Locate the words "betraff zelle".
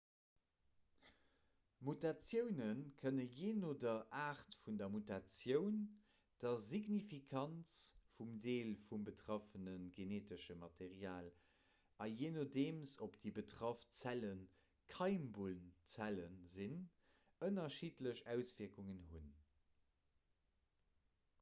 13.37-14.33